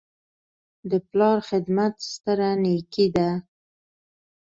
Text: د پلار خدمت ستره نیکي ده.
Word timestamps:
د 0.89 0.91
پلار 1.09 1.37
خدمت 1.49 1.93
ستره 2.11 2.49
نیکي 2.63 3.07
ده. 3.15 3.29